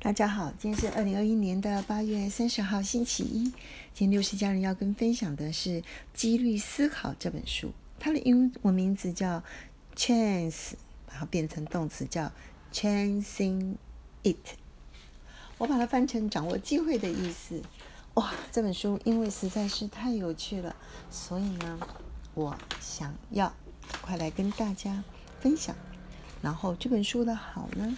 [0.00, 3.42] 大家好，今天是二零二一年的八月三十号，星期一。
[3.92, 5.82] 今天六十家人要跟分享的是
[6.14, 9.42] 《几率思考》这本书，它的英文名字叫
[9.96, 10.74] Chance，
[11.04, 12.30] 把它变成动词叫
[12.72, 13.74] Chancing
[14.22, 14.36] It。
[15.58, 17.60] 我把它翻成掌握机会的意思。
[18.14, 20.76] 哇，这本书因为实在是太有趣了，
[21.10, 21.80] 所以呢，
[22.34, 23.52] 我想要
[24.00, 25.02] 快来跟大家
[25.40, 25.74] 分享。
[26.40, 27.96] 然后这本书的好呢？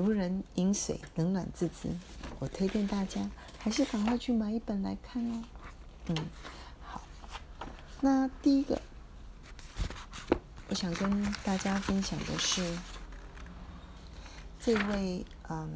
[0.00, 1.90] 如人饮水，冷暖自知。
[2.38, 5.44] 我推荐大家还是赶快去买一本来看哦。
[6.06, 6.16] 嗯，
[6.80, 7.02] 好。
[8.00, 8.80] 那第一个，
[10.68, 12.78] 我想跟大家分享的是
[14.58, 15.70] 这位嗯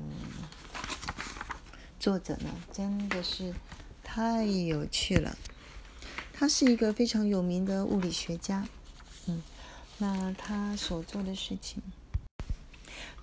[2.01, 3.53] 作者呢，真的是
[4.03, 5.37] 太有趣了。
[6.33, 8.67] 他是一个非常有名的物理学家。
[9.27, 9.43] 嗯，
[9.99, 11.83] 那他所做的事情。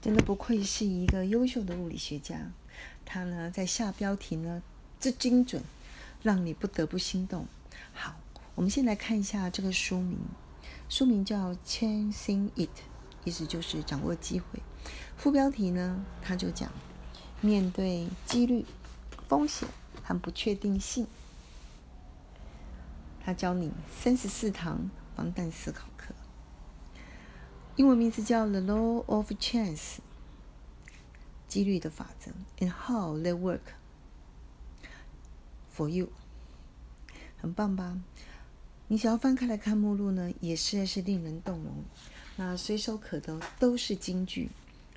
[0.02, 2.52] 真的不愧是一个优秀的物理学家，
[3.06, 4.64] 他呢在下标题呢
[5.00, 5.62] 之精准，
[6.24, 7.46] 让你不得不心动。
[7.94, 8.16] 好，
[8.56, 10.18] 我们先来看一下这个书名，
[10.90, 12.70] 书名叫《Chasing It》，
[13.24, 14.60] 意思就是掌握机会。
[15.16, 16.72] 副标题呢，他就讲
[17.40, 18.66] 面对几率、
[19.28, 19.70] 风险
[20.02, 21.06] 和不确定性，
[23.24, 26.16] 他教你三十四堂防弹思考课。
[27.82, 29.76] 英文名字叫《The Law of Chance》，
[31.48, 32.30] 几率的法则
[32.60, 33.74] ，and how they work
[35.76, 36.10] for you，
[37.38, 37.98] 很棒吧？
[38.88, 41.84] 你想要翻开来看目录呢，也实在是令人动容。
[42.36, 44.52] 那随手可得都是金句。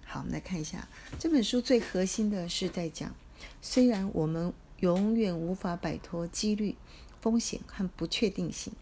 [0.04, 0.86] 好，我们来看一下
[1.18, 3.14] 这本书最核心的是在讲，
[3.62, 6.76] 虽然我们永远无法摆脱几率、
[7.22, 8.74] 风险和不确定性，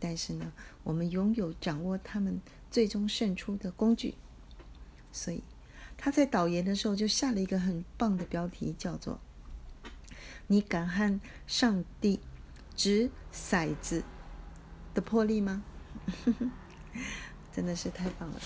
[0.00, 2.40] 但是呢，我们拥有掌握他们。
[2.70, 4.14] 最终胜出的工具，
[5.10, 5.42] 所以
[5.98, 9.18] 他在导言的时候就下了一个很棒的标题，叫做
[10.46, 12.20] “你敢和上帝
[12.76, 14.04] 掷骰子
[14.94, 15.64] 的魄力吗？”
[17.50, 18.40] 真的是太棒了。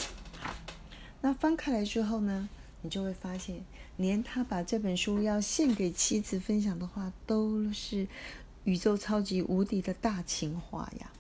[1.20, 2.48] 那翻开来之后呢，
[2.80, 3.62] 你就会发现，
[3.98, 8.08] 连他把这本书要献给妻子分享的话，都是
[8.64, 11.12] 宇宙超级无敌的大情话呀！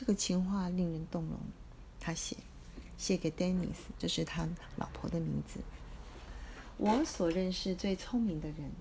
[0.00, 1.38] 这个情话令人动容。
[2.00, 2.34] 他写，
[2.96, 5.60] 写给 Dennis，这是他老婆的名字。
[6.78, 8.72] 我所认识最聪明的人，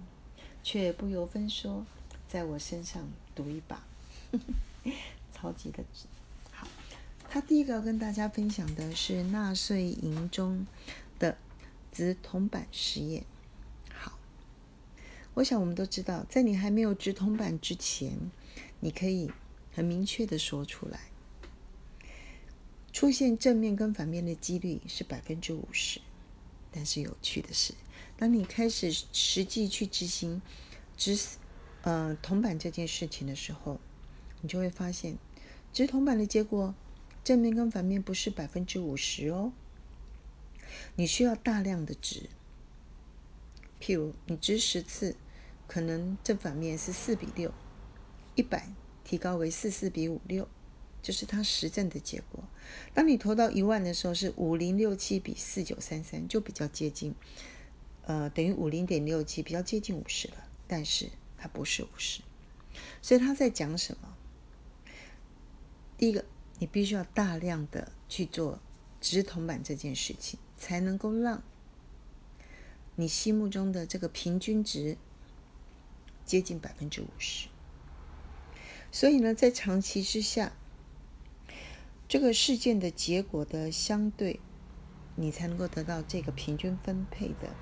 [0.63, 1.85] 却不由分说，
[2.29, 3.83] 在我身上赌一把，
[5.35, 5.83] 超级的
[6.53, 6.65] 好。
[7.29, 10.65] 他第一个要跟大家分享的是纳税营中
[11.19, 11.37] 的
[11.91, 13.25] 直铜板实验。
[13.93, 14.17] 好，
[15.33, 18.31] 我想我们都知道，在你还没有直铜板之前，
[18.79, 19.29] 你可以
[19.79, 20.99] 很明确的说出来。
[22.91, 26.01] 出现正面跟反面的几率是百分之五十，
[26.69, 27.73] 但是有趣的是，
[28.17, 30.41] 当你开始实际去执行
[30.97, 31.17] 执
[31.83, 33.79] 呃铜板这件事情的时候，
[34.41, 35.17] 你就会发现，
[35.71, 36.75] 执铜板的结果
[37.23, 39.53] 正面跟反面不是百分之五十哦，
[40.97, 42.23] 你需要大量的值，
[43.79, 45.15] 譬如你值十次，
[45.67, 47.53] 可能正反面是四比六，
[48.35, 48.67] 一百
[49.09, 50.47] 提高为四四比五六。
[51.01, 52.43] 就是它实证的结果。
[52.93, 57.15] 当你投到一万的时候，是五零六七比四九三三，就比较接近，
[58.03, 60.33] 呃，等于五零点六七，比较接近五十了。
[60.67, 62.19] 但是它不是五十，
[63.01, 64.17] 所以他在讲什么？
[65.97, 66.25] 第一个，
[66.59, 68.59] 你必须要大量的去做
[68.99, 71.41] 直铜板这件事情，才能够让
[72.97, 74.97] 你心目中的这个平均值
[76.25, 77.47] 接近百分之五十。
[78.91, 80.51] 所以呢，在长期之下。
[82.07, 84.39] 这个事件的结果的相对，
[85.15, 87.53] 你才能够得到这个平均分配的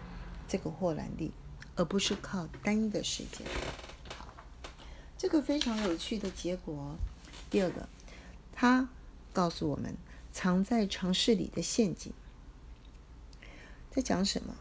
[0.48, 1.34] 这个获蓝力，
[1.76, 3.46] 而不是靠单一的事件。
[4.18, 4.34] 好，
[5.18, 6.96] 这个非常有趣的结果。
[7.50, 7.90] 第二个，
[8.54, 8.88] 他
[9.34, 9.98] 告诉我们
[10.32, 12.14] 藏在城市里的陷阱，
[13.92, 14.56] 在讲什么？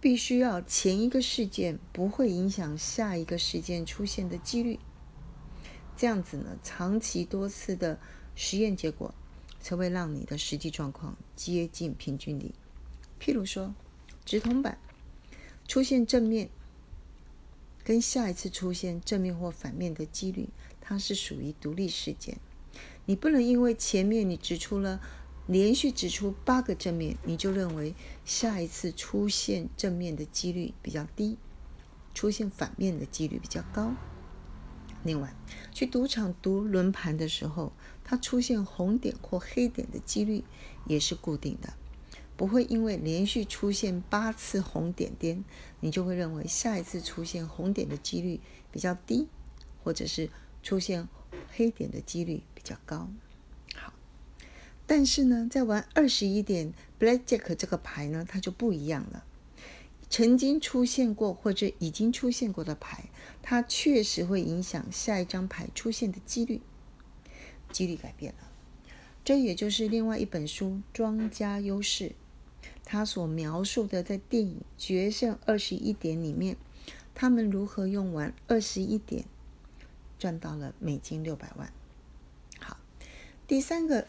[0.00, 4.78] 必须要前一个事件不会影响下一个事件出现的几率。
[5.96, 7.98] 这样子呢，长期多次的
[8.34, 9.14] 实验结果
[9.60, 12.52] 才会让你的实际状况接近平均值。
[13.18, 13.74] 譬如说，
[14.24, 14.78] 直筒板
[15.66, 16.50] 出现正面，
[17.82, 20.50] 跟下一次出现正面或反面的几率，
[20.80, 22.38] 它是属于独立事件。
[23.06, 25.00] 你不能因为前面你指出了
[25.46, 27.94] 连续指出八个正面，你就认为
[28.24, 31.38] 下一次出现正面的几率比较低，
[32.14, 33.94] 出现反面的几率比较高。
[35.04, 35.32] 另外，
[35.72, 37.72] 去赌场赌轮盘的时候，
[38.02, 40.42] 它出现红点或黑点的几率
[40.86, 41.74] 也是固定的。
[42.36, 45.44] 不会因为连续出现八次红点点，
[45.80, 48.40] 你就会认为下一次出现红点的几率
[48.72, 49.28] 比较低，
[49.84, 50.28] 或者是
[50.62, 51.08] 出现
[51.54, 53.08] 黑点的几率比较高。
[54.86, 59.24] 但是呢，在玩二十一点 Blackjack 这个牌呢，它就不一样了。
[60.08, 63.06] 曾经出现过或者已经出现过的牌，
[63.42, 66.60] 它确实会影响下一张牌出现的几率，
[67.72, 68.48] 几率改变了。
[69.24, 72.10] 这也就是另外一本书《庄家优势》。
[72.84, 76.56] 他所描述的，在电影《决胜二十一点》里面，
[77.12, 79.24] 他们如何用完二十一点
[80.20, 81.72] 赚到了美金六百万。
[82.60, 82.76] 好，
[83.48, 84.06] 第三个，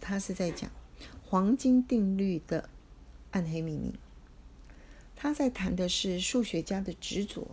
[0.00, 0.70] 他是在讲
[1.24, 2.68] 黄金定律的
[3.30, 3.94] 暗黑秘密。
[5.14, 7.48] 他在谈的是数学家的执着。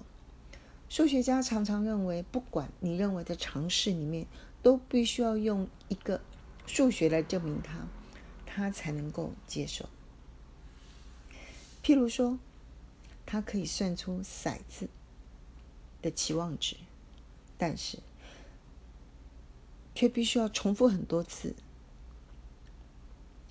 [0.89, 4.27] 数学家常常认为，不管你认为的尝试里面，
[4.61, 6.21] 都必须要用一个
[6.67, 7.87] 数学来证明它，
[8.45, 9.89] 他才能够接受。
[11.83, 12.37] 譬如说，
[13.25, 14.87] 他可以算出骰子
[16.01, 16.75] 的期望值，
[17.57, 17.97] 但是
[19.95, 21.55] 却必须要重复很多次，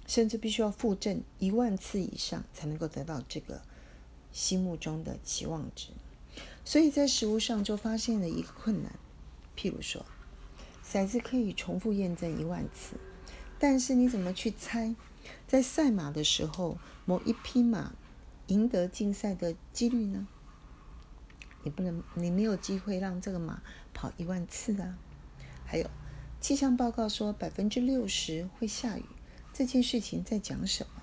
[0.07, 3.63] 甚至必须要复证一万次以上，才能够得到这个
[4.33, 5.89] 心目中的期望值。
[6.65, 8.93] 所以在实物上就发现了一个困难。
[9.57, 10.05] 譬如说，
[10.85, 12.97] 骰子可以重复验证一万次，
[13.59, 14.95] 但是你怎么去猜，
[15.47, 17.93] 在赛马的时候，某一匹马？
[18.49, 20.27] 赢得竞赛的几率呢？
[21.63, 23.63] 你不能，你没有机会让这个马
[23.95, 24.99] 跑一万次啊！
[25.65, 25.89] 还有，
[26.41, 29.05] 气象报告说百分之六十会下雨，
[29.63, 31.03] 这件事情在讲什么？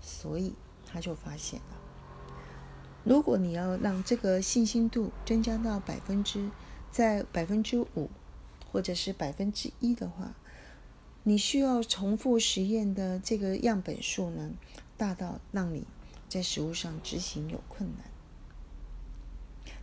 [0.00, 0.54] 所以
[0.86, 1.76] 他就发现了，
[3.02, 6.48] 如果你要让这个信心度增加到百分之
[6.92, 8.08] 在百分之五
[8.70, 10.36] 或者是百分之一的话，
[11.24, 14.52] 你需要重复实验的这个样本数呢，
[14.96, 15.84] 大到让你。
[16.28, 18.06] 在实物上执行有困难。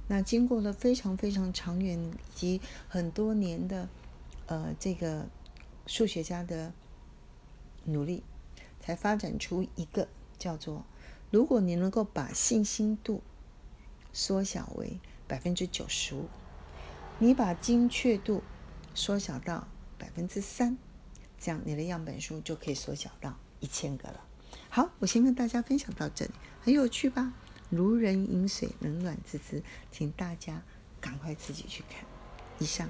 [0.07, 3.89] 那经过了非常非常长远以及很多年的
[4.47, 5.27] 呃这个
[5.85, 6.73] 数学家的
[7.89, 8.23] 努力，
[8.79, 10.07] 才发展出一个
[10.37, 10.85] 叫做：
[11.31, 13.21] 如果你能够把信心度
[14.13, 16.27] 缩小为百分之九十五，
[17.19, 18.41] 你把精确度
[18.95, 20.77] 缩小到百分之三，
[21.39, 24.23] 这样你的样本数就可以缩小到一千个了。
[24.69, 26.31] 好，我先跟大家分享到这里，
[26.61, 27.33] 很有趣吧？
[27.69, 30.63] 如人饮水，冷暖自知，请大家
[30.99, 32.03] 赶快自己去看。
[32.59, 32.89] 以上。